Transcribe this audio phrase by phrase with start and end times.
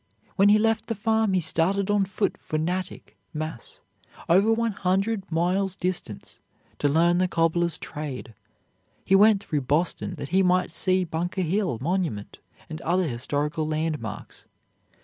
[0.35, 3.81] When he left the farm he started on foot for Natick, Mass.,
[4.27, 6.39] over one hundred miles distant,
[6.79, 8.33] to learn the cobbler's trade.
[9.05, 14.47] He went through Boston that he might see Bunker Hill monument and other historical landmarks.